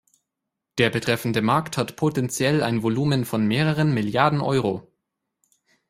[0.79, 4.91] Der betreffende Markt hat potenziell ein Volumen von mehreren Milliarden Euro.